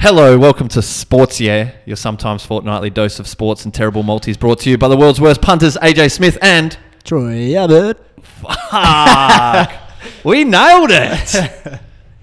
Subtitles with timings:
[0.00, 4.60] Hello, welcome to Sports Yeah, your sometimes fortnightly dose of sports and terrible multis brought
[4.60, 6.78] to you by the world's worst punters, AJ Smith and.
[7.02, 7.98] Troy Abbott.
[8.22, 9.72] Fuck!
[10.24, 11.34] we nailed it!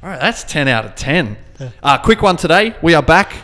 [0.02, 1.36] All right, that's 10 out of 10.
[1.84, 2.74] Uh, quick one today.
[2.82, 3.36] We are back.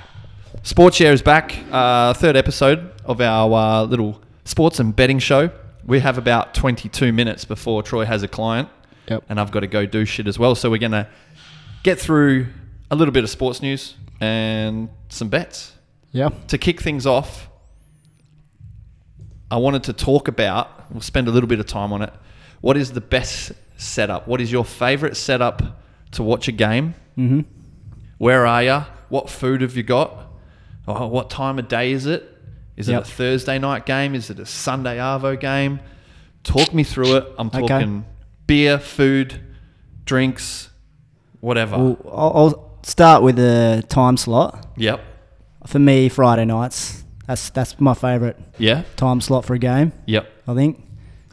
[0.63, 1.57] Sports Yeah is back.
[1.70, 5.52] Uh, third episode of our uh, little sports and betting show.
[5.86, 8.70] We have about 22 minutes before Troy has a client.
[9.09, 9.25] Yep.
[9.27, 10.55] And I've got to go do shit as well.
[10.55, 11.09] So we're going to
[11.84, 12.48] get through
[12.92, 15.74] a little bit of sports news and some bets.
[16.11, 16.29] Yeah.
[16.50, 17.50] To kick things off,
[19.50, 22.14] I wanted to talk about, we'll spend a little bit of time on it.
[22.60, 24.28] What is the best setup?
[24.28, 25.82] What is your favorite setup
[26.12, 26.93] to watch a game?
[27.18, 27.42] Mm-hmm.
[28.18, 28.84] Where are you?
[29.10, 30.28] What food have you got?
[30.87, 32.28] Oh, what time of day is it?
[32.76, 34.16] Is it a Thursday night game?
[34.16, 35.80] Is it a Sunday Arvo game?
[36.44, 37.28] Talk me through it.
[37.38, 37.59] I'm Okay.
[37.67, 38.06] talking
[38.48, 39.39] beer, food,
[40.06, 40.70] drinks,
[41.39, 41.78] whatever.
[41.78, 44.67] Well, I'll, I'll start with the time slot.
[44.78, 45.02] Yep.
[45.67, 47.04] For me, Friday nights.
[47.28, 48.84] That's that's my favourite Yeah.
[48.96, 49.94] time slot for a game.
[50.08, 50.28] Yep.
[50.48, 50.84] I think.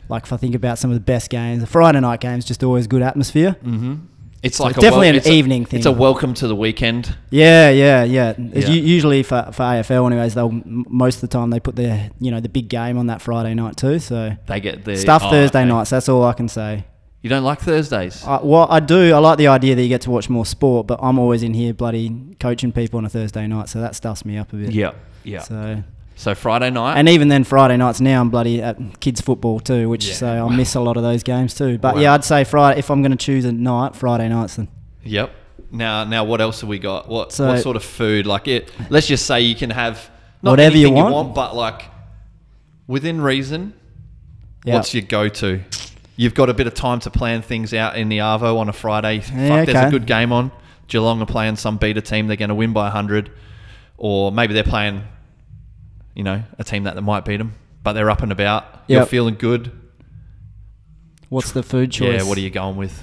[0.08, 2.62] Like if I think about some of the best games, the Friday night games just
[2.62, 3.56] always good atmosphere.
[3.62, 3.94] Mm-hmm.
[4.42, 5.78] It's So like it's a definitely an it's a- evening thing.
[5.78, 7.14] It's a welcome to the weekend.
[7.30, 8.34] Yeah, yeah, yeah.
[8.38, 8.68] Yeah.
[8.68, 10.34] usually for, for AFL, anyways.
[10.34, 13.20] They'll most of the time they put their you know the big game on that
[13.20, 13.98] Friday night too.
[13.98, 15.68] So They get the stuff oh, Thursday okay.
[15.68, 15.90] nights.
[15.90, 16.84] That's all I can say.
[17.28, 18.24] You don't like Thursdays?
[18.24, 19.12] I, well, I do.
[19.12, 21.52] I like the idea that you get to watch more sport, but I'm always in
[21.52, 24.70] here bloody coaching people on a Thursday night, so that stuffs me up a bit.
[24.72, 24.92] yeah.
[25.24, 25.40] Yeah.
[25.42, 25.82] So,
[26.16, 26.96] So Friday night.
[26.96, 30.14] and even then, Friday nights now I'm bloody at kids football too, which Yeah.
[30.14, 31.76] so uh, I miss a lot of those games too.
[31.76, 32.00] But Wow.
[32.00, 34.68] yeah, I'd say Friday if I'm going to choose a night, Friday nights then.
[35.04, 35.30] Yep.
[35.70, 37.10] Now, now, what else have we got?
[37.10, 38.26] What So- what sort of food?
[38.26, 38.72] Like it.
[38.88, 40.08] Let's just say you can have
[40.40, 41.34] Whatever you anything want.
[41.34, 41.82] but like
[42.86, 43.74] within reason.
[44.64, 44.76] Yeah.
[44.76, 45.60] What's your go-to?
[46.18, 48.72] You've got a bit of time to plan things out in the Arvo on a
[48.72, 49.20] Friday.
[49.20, 50.50] Fuck, Yeah, there's a good game on.
[50.88, 52.26] Geelong are playing some beta team.
[52.26, 53.30] They're going to win by hundred,
[53.96, 55.04] or maybe they're playing,
[56.16, 58.64] you know, a team that they might beat them, but they're up and about.
[58.88, 59.70] You're feeling good.
[61.28, 62.22] What's the food choice?
[62.22, 62.28] Yeah.
[62.28, 63.00] What are you going with?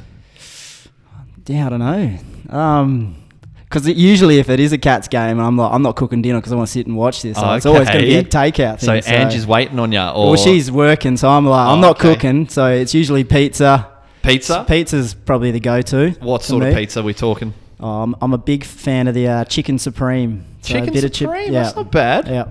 [1.45, 2.17] Yeah, I don't know.
[2.49, 3.15] Um
[3.75, 6.53] because usually if it is a Cats game, I'm not I'm not cooking dinner because
[6.53, 7.37] I want to sit and watch this.
[7.37, 8.79] So it's always going to be a takeout.
[8.79, 11.97] So Thing, Angie's waiting on you, or well, she's working, so I'm like I'm not
[11.97, 12.13] okay.
[12.13, 12.47] cooking.
[12.47, 13.91] So it's usually pizza.
[14.21, 14.63] pizza.
[14.65, 16.11] Pizza's probably the go-to.
[16.21, 17.53] What sort of pizza are we talking?
[17.79, 20.45] Oh, I'm, I'm a big fan of the uh, chicken supreme.
[20.61, 21.51] So Chicken bit of chip- supreme.
[21.51, 21.63] yeah.
[21.63, 22.27] That's not bad.
[22.29, 22.45] Yeah,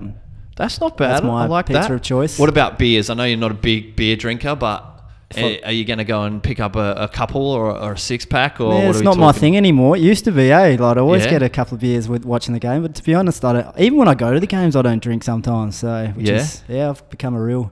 [0.55, 1.15] That's not bad.
[1.15, 1.91] That's my I like pizza that.
[1.91, 2.37] of choice.
[2.37, 3.09] What about beers?
[3.09, 4.94] I know you're not a big beer drinker, but
[5.37, 7.97] are, are you going to go and pick up a, a couple or, or a
[7.97, 8.73] six pack or?
[8.73, 9.95] Yeah, it's not my thing anymore.
[9.97, 10.77] It used to be, eh?
[10.79, 11.31] Like I always Yeah.
[11.31, 13.79] get a couple of beers with watching the game, but to be honest, I don't.
[13.79, 15.75] Even when I go to the games, I don't drink sometimes.
[15.77, 16.35] So which Yeah?
[16.35, 17.71] is, yeah, I've become a real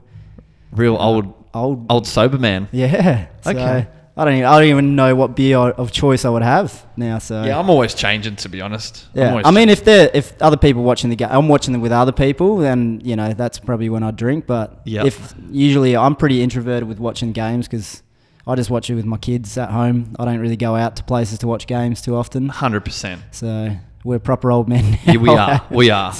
[0.72, 1.86] Real old old.
[1.90, 2.68] old sober man.
[2.72, 3.26] Yeah.
[3.42, 3.86] So Okay.
[4.16, 4.34] I don't.
[4.34, 7.18] Even, I don't even know what beer of choice I would have now.
[7.18, 9.06] So Yeah, I'm always changing to be honest.
[9.12, 11.90] Yeah, I mean, if they're if other people watching the game, I'm watching them with
[11.90, 14.46] other people, then you know that's probably when I drink.
[14.46, 15.06] But Yep.
[15.06, 18.02] if usually I'm pretty introverted with watching games because
[18.46, 20.14] I just watch it with my kids at home.
[20.18, 22.50] I don't really go out to places to watch games too often.
[22.50, 23.20] hundred percent.
[23.32, 24.98] So we're proper old men.
[25.06, 25.66] Yeah, we are.
[25.70, 26.14] We are.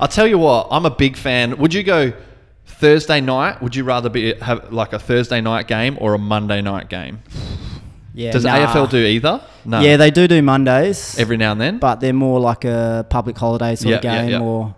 [0.00, 0.68] I'll tell you what.
[0.70, 1.56] I'm a big fan.
[1.56, 2.12] Would you go
[2.78, 3.60] Thursday night?
[3.62, 7.20] Would you rather be have like a Thursday night game or a Monday night game?
[8.14, 8.66] Yeah, Does nah.
[8.66, 9.40] AFL do either?
[9.64, 9.80] No.
[9.80, 11.78] Yeah, they do do Mondays, every now and then.
[11.78, 14.74] but they're more like a public holiday sort of Yeah, yeah, game or.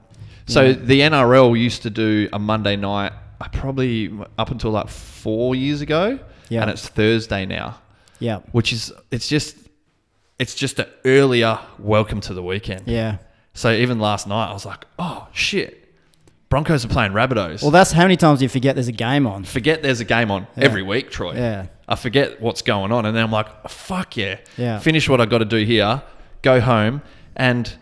[0.46, 0.72] So yeah.
[0.72, 5.80] the NRL used to do a Monday night, uh, probably up until like four years
[5.80, 6.18] ago,
[6.48, 6.62] Yeah.
[6.62, 7.78] and it's Thursday now,
[8.18, 9.56] yeah, which is it's just
[10.38, 12.82] it's just an earlier welcome to the weekend.
[12.86, 13.18] yeah.
[13.54, 15.79] So even last night, I was like, oh shit,
[16.50, 17.62] Broncos are playing Rabbitohs.
[17.62, 19.44] Well, that's how many times do you forget there's a game on?
[19.44, 20.64] forget there's a game on Yeah.
[20.64, 21.34] every week, Troy.
[21.36, 21.66] Yeah.
[21.88, 24.80] I forget what's going on, and then I'm like, oh, fuck yeah, Yeah.
[24.80, 26.02] Finish what I got to do here,
[26.42, 27.02] go home,
[27.36, 27.72] and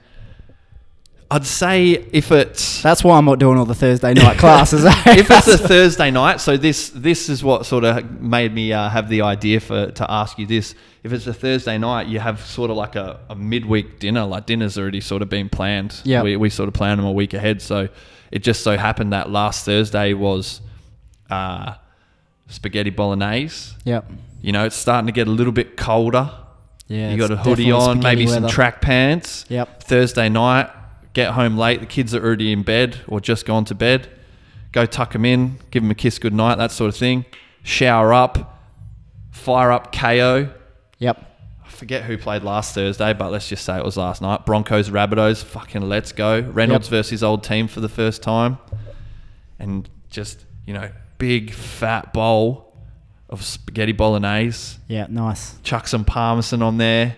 [1.30, 4.84] I'd say if it's That's why I'm not doing all the Thursday night classes.
[4.84, 4.92] eh?
[5.06, 8.88] if it's a Thursday night, so this this is what sort of made me uh,
[8.88, 10.74] have the idea for to ask you this.
[11.02, 14.24] If it's a Thursday night, you have sort of like a, a midweek dinner.
[14.24, 16.00] Like dinner's already sort of been planned.
[16.04, 16.22] Yeah.
[16.22, 17.60] we, we sort of plan them a week ahead.
[17.62, 17.88] So
[18.30, 20.60] it just so happened that last Thursday was
[21.30, 21.74] uh,
[22.48, 23.74] spaghetti bolognese.
[23.84, 24.10] Yep.
[24.40, 26.30] You know, it's starting to get a little bit colder.
[26.88, 27.10] Yeah.
[27.10, 29.44] you got a hoodie on, maybe spaghetti some track pants.
[29.50, 29.82] Yep.
[29.84, 30.70] Thursday night,
[31.18, 31.80] get home late.
[31.80, 34.08] The kids are already in bed or just gone to bed.
[34.70, 37.24] Go tuck them in, give them a kiss goodnight, that sort of thing.
[37.64, 38.62] Shower up,
[39.32, 40.52] fire up Kayo.
[40.98, 41.24] Yep.
[41.66, 44.46] I forget who played last Thursday, but let's just say it was last night.
[44.46, 46.40] Broncos, Rabbitohs, fucking let's go.
[46.40, 46.90] Reynolds Yep.
[46.90, 48.58] versus old team for the first time.
[49.58, 52.76] And just, you know, big fat bowl
[53.28, 55.06] of spaghetti bolognese Yeah.
[55.10, 55.56] Nice.
[55.64, 57.16] chuck some parmesan on there.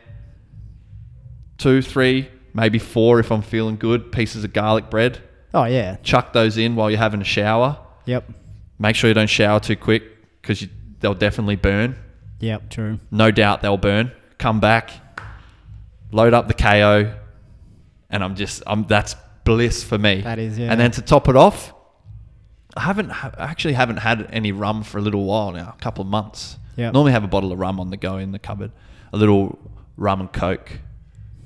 [1.59, 4.13] Two, three, maybe four if I'm feeling good.
[4.13, 5.21] Pieces of garlic bread.
[5.55, 5.97] Oh yeah.
[6.03, 7.79] Chuck those in while you're having a shower.
[8.07, 8.31] Yep.
[8.79, 10.03] Make sure you don't shower too quick
[10.41, 10.67] because
[11.01, 11.97] they'll definitely burn.
[12.41, 12.71] Yep.
[12.71, 13.01] True.
[13.11, 14.13] No doubt they'll burn.
[14.39, 14.91] Come back,
[16.13, 17.15] load up the Kayo,
[18.09, 19.15] and I'm just I'm that's
[19.45, 20.23] bliss for me.
[20.23, 20.71] That is, yeah.
[20.71, 21.75] And then to top it off,
[22.75, 26.03] I haven't I actually haven't had any rum for a little while now, a couple
[26.03, 26.57] of months.
[26.77, 26.95] Yep.
[26.95, 28.73] Normally have a bottle of rum on the go in the cupboard,
[29.13, 29.59] a little
[29.99, 30.81] rum and coke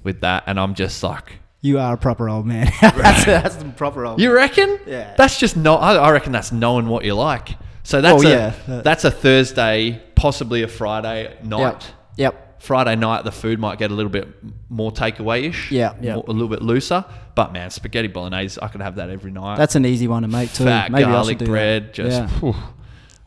[0.05, 1.41] with that, and I'm just like.
[1.61, 2.67] You are a proper old man.
[2.81, 4.21] that's, that's the proper old.
[4.21, 4.79] You reckon?
[4.87, 5.15] Yeah.
[5.17, 5.77] That's just no.
[5.77, 7.57] I, I reckon that's knowing what you like.
[7.83, 11.83] So that's Well, a yeah, that's a Thursday, possibly a Friday night.
[12.17, 12.35] Yep.
[12.35, 12.63] Yep.
[12.63, 14.27] Friday night, the food might get a little bit
[14.71, 15.71] more takeaway ish.
[15.71, 16.17] Yeah, yeah.
[16.17, 17.05] A little bit looser.
[17.35, 19.57] But man, spaghetti bolognese, I could have that every night.
[19.57, 20.65] That's an easy one to make too.
[20.65, 21.51] fat Maybe garlic do that.
[21.51, 21.93] bread.
[21.93, 22.29] Just, yeah.
[22.41, 22.55] whew,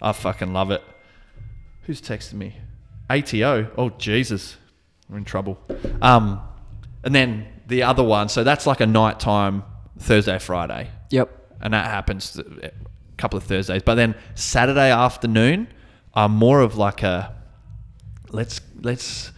[0.01, 0.81] I fucking love it.
[1.83, 2.55] Who's texting me?
[3.09, 3.71] ATO.
[3.77, 4.57] Oh Jesus,
[5.07, 5.59] we're in trouble.
[6.01, 6.41] Um,
[7.07, 8.27] and then the other one.
[8.27, 9.63] So that's like a nighttime
[9.97, 11.29] Thursday, Friday Yep.
[11.61, 12.69] and that happens a eh,
[13.15, 13.81] couple of Thursdays.
[13.81, 15.69] But then Saturday afternoon,
[16.13, 17.33] I'm more of like a
[18.31, 19.31] let's let's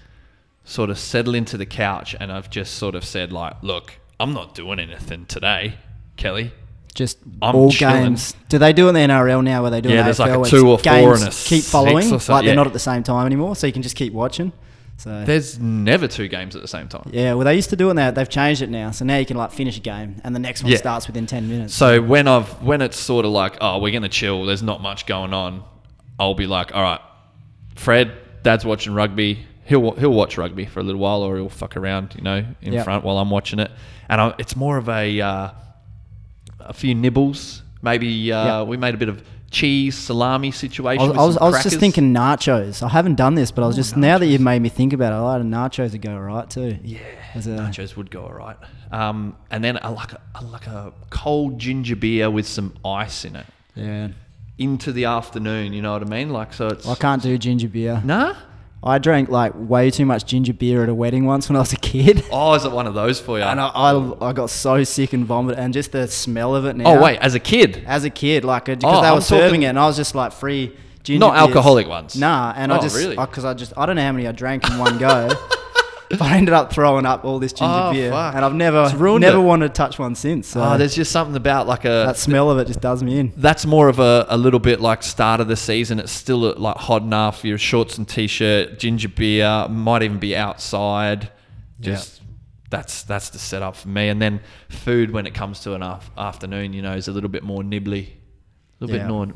[0.64, 4.34] sort of settle into the couch, and I've just sort of said like, look, I'm
[4.34, 5.76] not doing anything today,
[6.18, 6.52] Kelly.
[6.96, 8.04] Just I'm all chilling.
[8.04, 8.36] games.
[8.50, 10.50] Do they do in the NRL now where they do Yeah, there's AFL like a
[10.50, 12.80] two or four games and a keep following, or like something, they're not at the
[12.80, 14.54] same time anymore, so you can just keep watching.
[15.00, 17.10] So There's never two games at the same time.
[17.14, 18.12] yeah, well they used to do it now.
[18.12, 20.62] They've changed it now, so now you can like finish a game and the next
[20.62, 20.78] one Yeah.
[20.78, 21.74] starts within ten minutes.
[21.74, 24.46] So when I've when it's sort of like, oh, we're gonna chill.
[24.46, 25.64] There's not much going on.
[26.20, 27.00] I'll be like, all right,
[27.76, 28.12] Fred,
[28.44, 29.46] Dad's watching rugby.
[29.64, 32.74] He'll he'll watch rugby for a little while, or he'll fuck around, you know, in
[32.74, 32.84] Yep.
[32.84, 33.72] front while I'm watching it.
[34.10, 35.52] And I, it's more of a uh,
[36.60, 37.62] a few nibbles.
[37.82, 38.68] Maybe uh, Yep.
[38.68, 41.02] we made a bit of cheese salami I situation.
[41.02, 42.84] was, with I was, I was just thinking nachos.
[42.84, 44.94] I haven't done this, but I was Oh, just now that you've made me think
[44.94, 46.78] about it, I like nachos would go alright too.
[46.84, 47.00] Yeah,
[47.34, 48.58] As a- nachos would go all right.
[48.92, 53.24] Um, and then I like a, I like a cold ginger beer with some ice
[53.26, 54.10] in it Yeah,
[54.58, 55.74] into the afternoon.
[55.74, 56.30] You know what I mean?
[56.32, 58.02] Like so, it's I can't do ginger beer.
[58.04, 58.36] Nah.
[58.82, 61.74] I drank like way too much ginger beer at a wedding once when I was
[61.74, 62.24] a kid.
[62.32, 63.44] Oh, is it one of those for you?
[63.44, 66.76] And I, I, I got so sick and vomited, and just the smell of it
[66.78, 66.86] now.
[66.98, 67.84] oh wait, as a kid.
[67.86, 69.98] as a kid, like uh, because Oh, they I'm were serving it, and I was
[69.98, 71.20] just like free ginger.
[71.20, 71.48] Not beers.
[71.48, 72.16] alcoholic ones?
[72.16, 73.18] Nah, and I Oh, just really?
[73.18, 75.30] Uh, because I just I don't know how many I drank in one go,
[76.10, 78.34] but I ended up throwing up all this ginger Oh, beer, fuck.
[78.36, 78.84] and I've never
[79.20, 79.42] never it.
[79.42, 80.48] wanted to touch one since.
[80.48, 83.20] So Oh, there's just something about like a that smell of it just does me
[83.20, 83.34] in.
[83.38, 86.00] that's more of a, a little bit like start of the season.
[86.00, 87.46] It's still uh, like hot enough.
[87.46, 91.32] Your shorts and t-shirt, ginger beer, might even be outside.
[91.80, 92.22] Just
[92.70, 94.10] that's that's the setup for me.
[94.10, 97.30] And then food when it comes to an af- afternoon, you know, is a little
[97.30, 98.08] bit more nibbly,
[98.82, 99.04] a little Yeah.
[99.04, 99.28] bit more,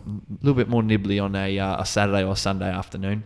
[0.41, 3.23] little bit more nibbly on a uh, a Saturday or Sunday afternoon.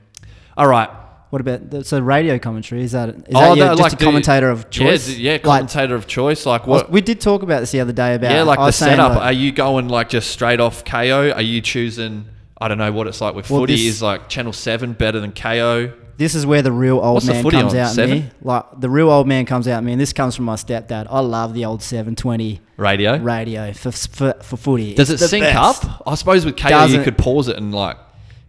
[0.58, 0.90] All right.
[1.30, 2.84] What about the, so radio commentary?
[2.84, 5.10] Is that is Oh, that your, that- just like a the- commentator of choice?
[5.10, 6.46] Yeah, yeah, Like, commentator of choice.
[6.46, 6.92] Like I was- what?
[6.92, 9.16] we did talk about this the other day about Yeah, like I the setup.
[9.16, 11.36] like- Are you going like just straight off Kayo?
[11.36, 12.26] Are you choosing?
[12.60, 13.74] I don't know what it's like with Well, footy.
[13.76, 15.94] this- is like Channel Seven better than Kayo?
[16.18, 17.80] This is where the real old What's man comes on?
[17.80, 18.20] out Seven?
[18.20, 18.26] me.
[18.42, 21.06] Like the real old man comes out me, and this comes from my stepdad.
[21.12, 23.18] I love the old 720 Radio.
[23.20, 24.96] radio for for, for footy.
[24.96, 25.86] Does it It's the sync best.
[25.86, 26.02] up?
[26.08, 27.98] I suppose with Kayo Doesn't- you could pause it and like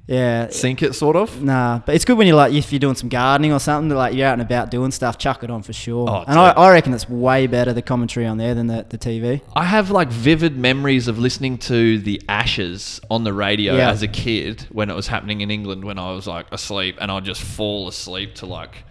[0.08, 0.48] Yeah.
[0.48, 1.42] sync it, sort of.
[1.42, 4.14] Nah, but it's good when you're like if you're doing some gardening or something, like
[4.14, 6.08] you're out and about doing stuff, chuck it on for sure.
[6.08, 6.50] Oh, and I.
[6.50, 9.42] I reckon it's way better the commentary on there than the, the TV.
[9.54, 13.90] I have like vivid memories of listening to the Ashes on the radio Yeah.
[13.90, 17.12] as a kid when it was happening in England when I was like asleep and
[17.12, 18.84] I'd just fall asleep to like,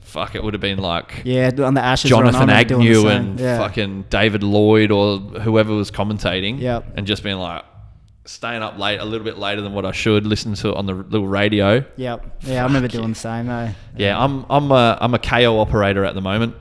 [0.00, 2.10] fuck, it would have been like Yeah, on the Ashes.
[2.10, 3.58] Jonathan Agnew and yeah.
[3.58, 6.60] fucking David Lloyd or whoever was commentating.
[6.60, 6.92] Yep.
[6.96, 7.64] And just being like,
[8.28, 10.86] staying up late, a little bit later than what I should, listening to it on
[10.86, 11.84] the little radio.
[11.96, 12.42] Yep.
[12.42, 13.70] Yeah, I remember Fuck doing the same though.
[13.96, 16.54] Yeah, I'm I'm a I'm a Kayo operator at the moment.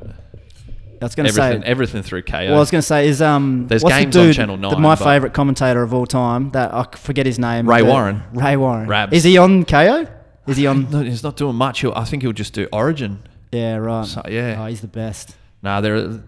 [1.00, 1.68] I was gonna Everything say.
[1.68, 2.48] everything through Kayo.
[2.50, 3.68] Well, I was going to say is um.
[3.68, 6.50] There's what's games the on dude, Channel the- my favorite commentator of all time.
[6.52, 7.70] That I forget his name.
[7.70, 8.24] Ray Warren.
[8.34, 8.88] Ray Warren.
[8.88, 9.14] Rabs.
[9.14, 10.10] Is he on Kayo?
[10.48, 10.90] Is he on?
[10.90, 11.82] no, he's not doing much.
[11.82, 13.22] He'll, I think he'll just do Origin.
[13.52, 14.08] yeah, right.
[14.08, 14.56] So, yeah.
[14.60, 15.36] Oh, he's the best.
[15.62, 16.24] Nah, there are,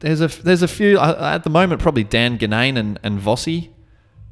[0.00, 1.80] there's a there's a few uh, at the moment.
[1.80, 3.70] Probably Dan Ginnane and and Vossi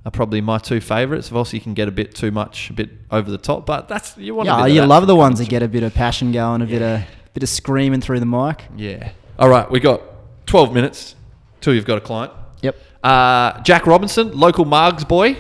[0.05, 1.31] are probably my two favourites.
[1.31, 4.35] Vossi can get a bit too much, a bit over the top, but that's you
[4.35, 4.47] want.
[4.47, 7.03] Yeah, you love the ones that get a bit of passion going, a bit of
[7.35, 8.65] bit of screaming through the mic.
[8.77, 9.13] Yeah.
[9.39, 10.03] All right, we got
[10.47, 11.15] 12 minutes
[11.61, 12.33] till you've got a client.
[12.63, 12.77] Yep.
[13.05, 15.37] Uh, Jack Robinson, local Margs boy.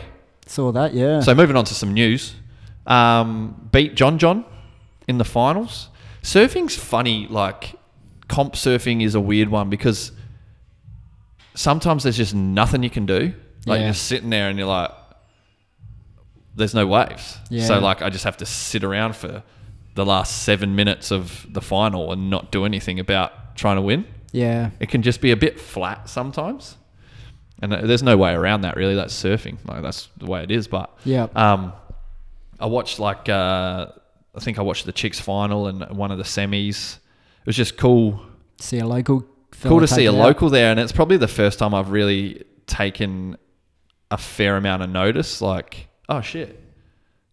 [0.46, 0.94] Saw that.
[0.94, 1.20] Yeah.
[1.20, 2.34] So moving on to some news.
[2.86, 4.44] Um, beat John John
[5.08, 5.88] in the finals.
[6.22, 7.26] Surfing's funny.
[7.28, 7.74] Like
[8.28, 10.12] comp surfing is a weird one because
[11.54, 13.34] sometimes there's just nothing you can do.
[13.66, 13.84] Like Yeah.
[13.86, 14.90] you're just sitting there and you're like,
[16.54, 17.38] there's no waves.
[17.50, 17.64] Yeah.
[17.66, 19.42] So like I just have to sit around for
[19.94, 24.06] the last seven minutes of the final and not do anything about trying to win.
[24.32, 24.70] Yeah.
[24.80, 26.76] It can just be a bit flat sometimes,
[27.62, 28.76] and uh, there's no way around that.
[28.76, 29.56] Really, that's surfing.
[29.66, 30.68] Like that's the way it is.
[30.68, 31.28] But Yeah.
[31.34, 31.72] um,
[32.60, 33.86] I watched like uh,
[34.34, 36.96] I think I watched the chicks final and one of the semis.
[36.96, 38.20] It was just cool,
[38.60, 39.24] see a local.
[39.62, 43.36] cool to see a local there, and it's probably the first time I've really taken
[44.10, 45.40] a fair amount of notice.
[45.40, 46.58] Like, oh shit,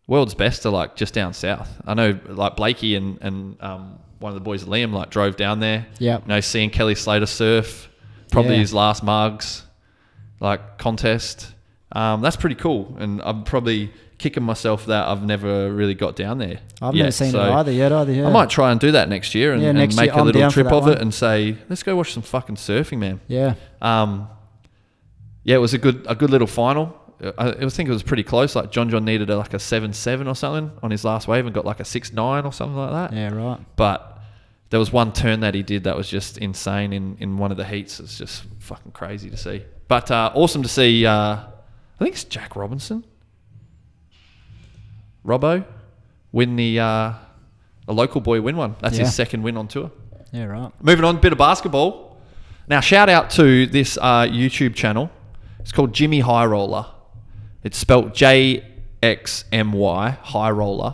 [0.08, 1.70] world's best are like just down south.
[1.86, 5.60] I know like Blakey and and um, one of the boys, Liam, like drove down
[5.60, 5.86] there.
[6.00, 7.89] Yeah, You know, seeing Kelly Slater surf,
[8.32, 8.60] probably Yeah.
[8.62, 9.63] his last Margs,
[10.39, 11.53] like contest.
[11.91, 16.38] Um, that's pretty cool, and I'm probably kicking myself that I've never really got down
[16.38, 16.60] there.
[16.82, 17.91] I've yet, never seen so it either yet.
[17.91, 18.12] Either.
[18.13, 18.27] Yeah.
[18.27, 20.12] I might try and do that next year and, Yeah, and make year.
[20.20, 20.94] a little trip of one.
[20.94, 23.20] it and say, let's go watch some fucking surfing, man.
[23.27, 23.55] Yeah.
[23.82, 24.29] Um,
[25.45, 26.99] yeah, it was a good a good little final.
[27.37, 28.57] I, I think it was pretty close.
[28.57, 31.45] Like John John needed a, like a seven seven or something on his last wave
[31.45, 33.15] and got like a six nine or something like that.
[33.15, 33.33] Yeah.
[33.33, 33.59] Right.
[33.77, 34.19] But
[34.71, 37.57] there was one turn that he did that was just insane in, in one of
[37.57, 38.01] the heats.
[38.01, 39.63] It's just fucking crazy to see.
[39.87, 41.05] But uh, awesome to see.
[41.05, 43.05] Uh, I think it's Jack Robinson,
[45.25, 45.65] Robbo,
[46.31, 47.13] win the uh,
[47.87, 48.75] a local boy win one.
[48.81, 49.05] That's Yeah.
[49.05, 49.91] his second win on tour.
[50.31, 50.45] Yeah.
[50.45, 50.71] Right.
[50.81, 52.17] Moving on, bit of basketball.
[52.67, 55.09] Now, shout out to this uh, YouTube channel.
[55.65, 56.86] It's called Jimmy High Roller.
[57.63, 58.63] It's spelt J
[59.01, 60.93] X M Y High Roller.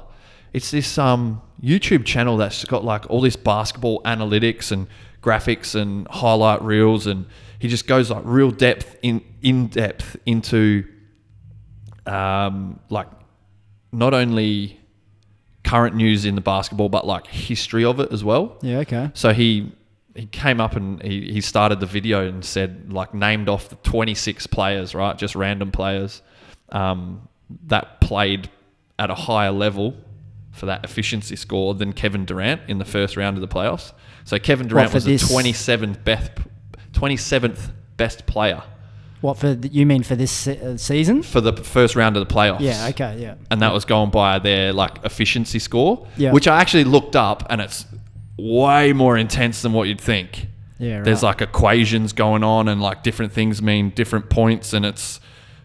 [0.53, 4.87] It's this um, YouTube channel that's got like all this basketball analytics and
[5.21, 7.25] graphics and highlight reels, and
[7.59, 10.85] he just goes like real depth in in depth into
[12.05, 13.07] um, like
[13.91, 14.79] not only
[15.65, 18.57] current news in the basketball, but like history of it as well.
[18.61, 18.77] Yeah.
[18.77, 19.11] Okay.
[19.15, 19.73] So he
[20.15, 23.75] he came up and he, he started the video and said like named off the
[23.77, 25.17] 26 players, right?
[25.17, 26.21] Just random players
[26.69, 27.27] um,
[27.67, 28.49] that played
[28.99, 29.95] at a higher level
[30.51, 33.93] for that efficiency score than Kevin Durant in the first round of the playoffs.
[34.25, 36.31] So Kevin Durant was the 27th best
[36.93, 38.61] 27th best player
[39.21, 39.55] What for?
[39.55, 41.23] th- You mean for this uh, season?
[41.23, 42.59] for the first round of the playoffs.
[42.61, 42.87] Yeah.
[42.89, 43.17] Okay.
[43.19, 43.35] Yeah.
[43.49, 46.31] and that was going by their like efficiency score, Yeah.
[46.33, 47.85] which I actually looked up, and it's
[48.37, 50.47] way more intense than what you'd think.
[50.79, 50.95] Yeah.
[50.97, 51.05] Right.
[51.05, 55.19] There's like equations going on, and like different things mean different points, and it's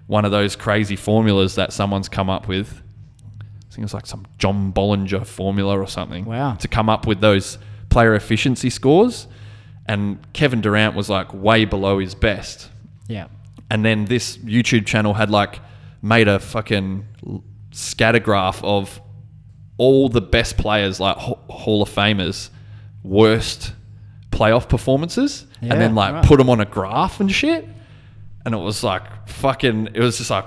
[0.06, 2.82] one of those crazy formulas that someone's come up with.
[3.40, 6.24] I think it's like some John Hollinger formula or something.
[6.24, 6.54] Wow.
[6.54, 7.58] To come up with those
[7.90, 9.26] player efficiency scores,
[9.86, 12.68] and Kevin Durant was like way below his best
[13.08, 13.28] Yeah.
[13.70, 15.60] and then this YouTube channel had like
[16.02, 19.00] made a fucking l- scatter graph of
[19.78, 22.50] all the best players, like Hall of Famers,
[23.06, 23.72] worst
[24.30, 26.24] playoff performances, Yeah, and then like right.
[26.24, 27.66] put them on a graph and shit.
[28.44, 29.88] And it was like fucking.
[29.94, 30.44] It was just like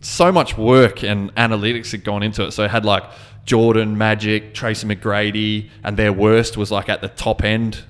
[0.00, 2.52] so much work and analytics had gone into it.
[2.52, 3.04] So it had like
[3.44, 7.84] Jordan, Magic, Tracy McGrady, and their worst was like at the top end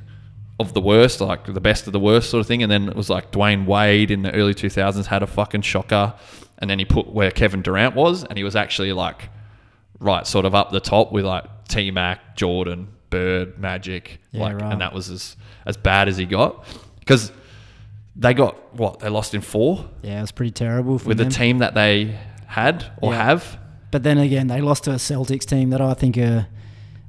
[0.58, 2.62] of the worst, like the best of the worst sort of thing.
[2.62, 6.12] And then it was like Dwyane Wade in the early 2000s had a fucking shocker.
[6.58, 9.30] And then he put where Kevin Durant was, and he was actually like
[10.00, 14.20] right sort of up the top with like T Mac, Jordan, Bird, Magic.
[14.30, 14.72] Yeah, like, right.
[14.72, 15.36] And that was as,
[15.66, 16.64] as bad as he got.
[17.00, 17.32] Because
[18.16, 19.00] they got what?
[19.00, 20.18] They lost in four Yeah.
[20.18, 21.28] It was pretty terrible for with them.
[21.28, 23.24] the team that they had or Yeah.
[23.24, 23.58] have.
[23.90, 26.46] But then again, they lost to a Celtics team that I think are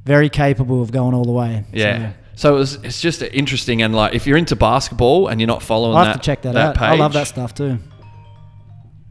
[0.06, 1.64] very capable of going all the way.
[1.72, 2.12] Yeah.
[2.12, 5.48] So So it was, it's just interesting, and like if you're into basketball and you're
[5.48, 6.82] not following I'll have that, to check that, out.
[6.82, 7.78] I love that stuff too.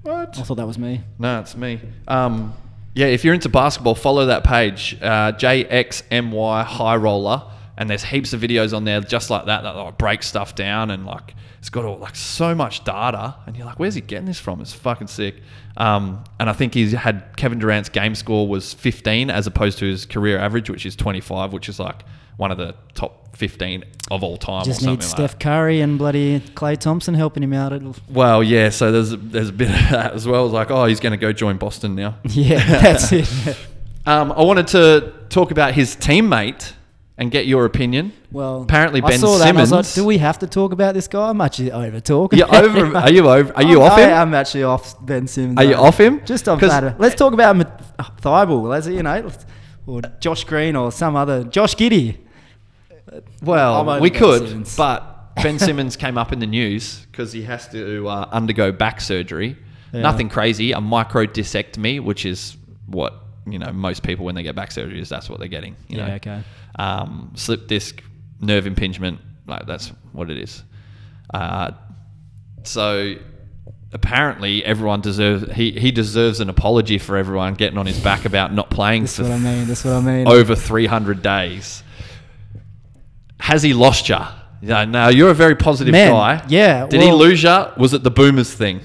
[0.02, 0.36] What?
[0.38, 1.02] I thought that was me.
[1.18, 1.80] No, it's me.
[2.08, 2.54] Um,
[2.94, 7.44] yeah, if you're into basketball, follow that page, uh, JXMY High Roller,
[7.80, 10.90] and there's heaps of videos on there just like that that like break stuff down
[10.90, 14.26] and like it's got all, like so much data, and you're like, where's he getting
[14.26, 14.60] this from?
[14.60, 15.42] It's fucking sick.
[15.76, 19.86] Um, and I think he's had Kevin Durant's game score was 15 as opposed to
[19.86, 22.02] his career average, which is 25, which is like
[22.38, 24.64] one of the top 15 of all time.
[24.64, 25.38] Just or something need like Steph.
[25.38, 27.74] Curry and bloody Klay Thompson helping him out.
[27.74, 28.70] It'll, Well, yeah.
[28.70, 30.46] So there's there's a bit of that as well.
[30.46, 32.16] It's like, oh, he's going to go join Boston now.
[32.24, 33.56] yeah, that's it.
[34.06, 36.72] Um, I wanted to talk about his teammate
[37.20, 38.12] and get your opinion.
[38.32, 40.46] Well, Apparently I Ben saw that and I was like, Simmons- do we have to
[40.46, 41.28] talk about this guy?
[41.28, 42.38] I'm actually over talking.
[42.38, 42.96] You over?
[42.96, 43.52] Are you over?
[43.54, 44.08] Are you I'm- off him?
[44.08, 45.58] I am actually off Ben Simmons.
[45.58, 46.24] Are you off him?
[46.24, 46.98] Just on 'Cause- that.
[46.98, 48.68] Let's talk about uh, Thybulle.
[48.68, 49.30] Let's you know,
[49.86, 52.16] or Josh Green or some other Josh Giddey.
[53.42, 54.76] Well, we Ben could, Simmons.
[54.76, 59.00] but Ben Simmons came up in the news because he has to uh, undergo back
[59.00, 59.56] surgery.
[59.92, 60.02] Yeah.
[60.02, 63.14] Nothing crazy, a micro microdiscectomy, which is what
[63.46, 65.74] you know most people when they get back surgery is that's what they're getting.
[65.88, 66.14] You Yeah, know?
[66.14, 66.42] okay.
[66.80, 68.02] Um, slip disc,
[68.40, 70.62] nerve impingement, like that's what it is.
[71.32, 71.72] Uh,
[72.62, 73.16] so
[73.92, 78.52] apparently everyone deserves he, he deserves an apology for everyone getting on his back about
[78.54, 79.66] not playing That's for what I mean.
[79.66, 80.28] That's what I mean.
[80.28, 81.82] over 300 days.
[83.40, 84.16] Has he lost you?
[84.62, 86.44] Yeah, no, you're a very positive Man, guy.
[86.48, 87.66] yeah, Did he well- lose you?
[87.76, 88.80] Was it the Boomers thing?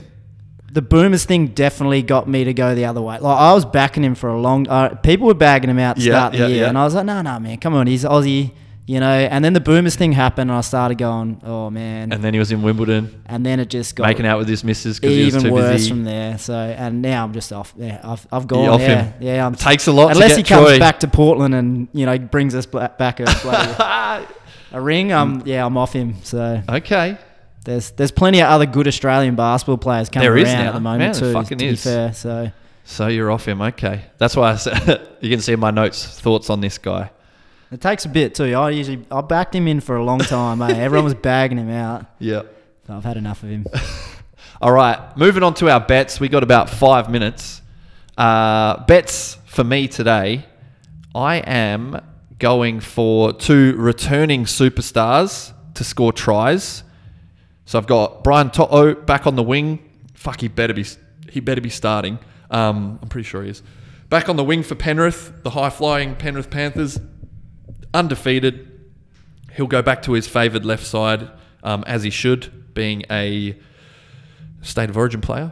[0.76, 3.18] The Boomers thing definitely got me to go the other way.
[3.18, 4.68] Like I was backing him for a long.
[4.70, 6.70] Uh, people were bagging him out to Yeah, start the yeah, year, yeah.
[6.70, 8.52] and I was like, no, no, man, come on, he's Aussie,
[8.86, 9.10] you know.
[9.10, 12.12] And then the Boomers thing happened, and I started going, oh man.
[12.12, 14.64] And then he was in Wimbledon And then it just got making out with his
[14.64, 15.90] missus because he was even too worse busy.
[15.90, 16.38] from there.
[16.38, 17.74] So and now I'm just off.
[17.78, 18.68] Yeah, I've I've gone.
[18.70, 19.14] off yeah, him.
[19.22, 19.46] yeah.
[19.48, 20.78] I'm, It takes a lot to unless he comes Troy.
[20.80, 23.26] back to Portland and you know brings us back a
[24.72, 25.12] a ring.
[25.14, 26.16] Um, yeah, I'm off him.
[26.24, 27.18] So okay.
[27.66, 30.68] There's there's plenty of other good Australian basketball players coming There around now.
[30.70, 31.34] at the moment Man, too.
[31.34, 31.84] fucking to is.
[31.84, 32.52] be fair, so
[32.86, 33.62] So you're off him.
[33.62, 34.06] Okay.
[34.18, 37.12] That's why I said you can see in my notes thoughts on this guy.
[37.72, 38.54] it takes a bit too.
[38.54, 40.62] I usually I backed him in for a long time.
[40.62, 40.68] eh?
[40.78, 42.06] Everyone was bagging him out.
[42.20, 42.44] Yeah.
[42.88, 43.66] So I've had enough of him.
[44.62, 46.20] All right, moving on to our bets.
[46.20, 47.62] We got about five minutes.
[48.18, 50.46] Uh, bets for me today.
[51.14, 52.00] I am
[52.40, 56.84] going for two returning superstars to score tries.
[57.66, 59.80] So I've got Brian To'o back on the wing.
[60.14, 60.86] Fuck, he better be.
[61.30, 62.20] He better be starting.
[62.52, 63.64] Um, I'm pretty sure he is.
[64.10, 67.00] Back on the wing for Penrith, the high flying Penrith Panthers,
[67.94, 68.72] undefeated.
[69.56, 71.30] He'll go back to his favoured left side,
[71.64, 73.58] um, as he should, being a
[74.62, 75.52] state of origin player.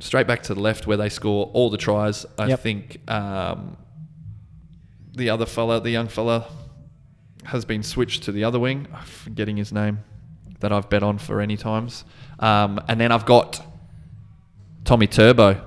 [0.00, 2.26] Straight back to the left where they score all the tries.
[2.38, 2.60] I Yep.
[2.60, 3.76] think um,
[5.14, 6.46] the other fella, the young fella,
[7.44, 8.88] has been switched to the other wing.
[8.92, 10.00] I'm forgetting his name
[10.62, 12.04] that I've bet on for any times.
[12.38, 13.64] Um, and then I've got
[14.84, 15.64] Tommy Turbo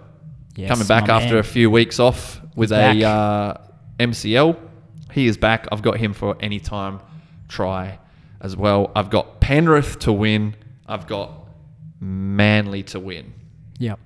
[0.56, 1.38] Yes, coming back after man.
[1.38, 3.58] a few weeks off with He's a uh,
[4.00, 4.58] MCL.
[5.12, 5.68] He is back.
[5.72, 7.00] I've got him for any time
[7.48, 8.00] try
[8.42, 8.92] as well.
[8.96, 10.56] I've got Penrith to win.
[10.88, 11.32] I've got
[12.00, 13.34] Manly to win.
[13.80, 14.00] Yep.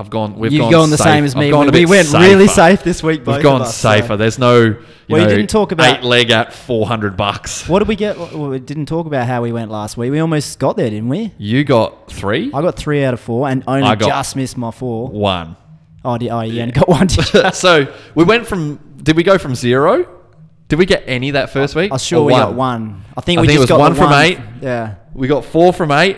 [0.00, 0.36] I've gone.
[0.38, 1.04] We've You've gone gone the safe.
[1.04, 1.50] same as me.
[1.50, 3.22] gone We, a we bit went really safe this week.
[3.24, 4.16] both We've gone us, so- safer.
[4.16, 4.60] There's no.
[4.64, 4.76] You
[5.08, 7.68] Well, know, didn't talk about- eight leg at four hundred bucks.
[7.68, 8.16] What did we get?
[8.18, 10.10] Well, we didn't talk about how we went last week.
[10.10, 11.32] We almost got there, didn't we?
[11.36, 12.50] You got three.
[12.54, 15.08] I got three out of four and only just missed my four.
[15.08, 15.56] one.
[16.04, 17.08] Oh, did, oh you only got one.
[17.52, 18.78] So we went from.
[19.02, 20.06] Did we go from zero?
[20.68, 21.90] Did we get any that first week?
[21.92, 23.02] I'm sure we got one.
[23.16, 24.38] I think I we think it just was got one from eight.
[24.62, 26.16] Yeah, We got four from eight.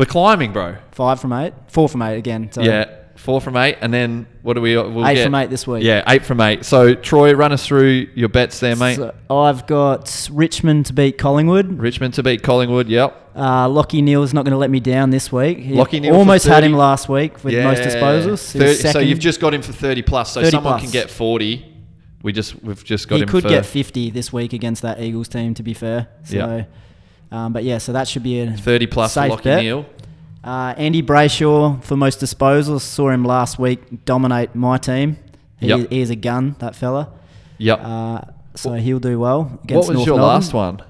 [0.00, 0.76] We're climbing, bro.
[0.92, 2.50] five from eight, four from eight again.
[2.50, 2.86] So Yeah,
[3.16, 4.74] four from eight, and then what do we?
[4.74, 5.84] We'll Eight get- from eight this week.
[5.84, 6.64] Yeah, eight from eight.
[6.64, 8.96] So Troy, run us through your bets there, mate.
[8.96, 11.78] So I've got Richmond to beat Collingwood.
[11.78, 12.88] Richmond to beat Collingwood.
[12.88, 13.32] Yep.
[13.36, 15.58] Uh, Lachie Neale's not going to let me down this week.
[15.58, 18.50] He Lachie Neale for almost had him last week with most disposals.
[18.52, 20.32] 30 so you've just got him for thirty plus.
[20.32, 20.82] So 30 someone plus.
[20.84, 21.66] can get forty.
[22.22, 25.28] We just we've just got he him could get 50 this week against that Eagles
[25.28, 25.52] team.
[25.52, 26.36] To be fair, so.
[26.36, 26.64] Yeah.
[27.32, 29.62] Um, but yeah, so that should be a thirty plus for safe Lachie bet.
[29.62, 29.86] Neale.
[30.42, 32.80] Uh, Andy Brayshaw for most disposals.
[32.80, 35.16] Saw him last week dominate my team.
[35.58, 35.90] He, Yep.
[35.90, 37.10] he is a gun, that fella.
[37.58, 37.80] Yep.
[37.82, 38.20] Uh,
[38.54, 40.34] so he'll do well Against what was North your Melbourne.
[40.34, 40.80] last one?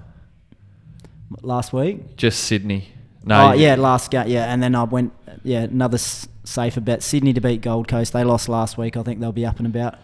[1.42, 2.16] Last week?
[2.16, 2.88] Just Sydney.
[3.24, 3.50] No.
[3.50, 4.28] oh, yeah, last game.
[4.28, 5.12] Yeah, and then I went,
[5.44, 7.02] yeah, another s- safer bet.
[7.02, 8.12] Sydney to beat Gold Coast.
[8.12, 8.96] They lost last week.
[8.96, 9.96] I think they'll be up and about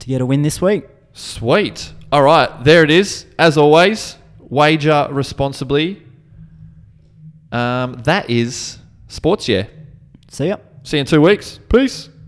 [0.00, 0.84] to get a win this week.
[1.14, 1.92] Sweet.
[2.12, 3.26] All right, there it is.
[3.38, 4.16] As always,
[4.50, 6.02] wager responsibly.
[7.50, 9.48] Um, that is sports.
[9.48, 9.66] Yeah.
[10.28, 10.58] See ya.
[10.82, 11.58] See you in two weeks.
[11.70, 12.10] Peace.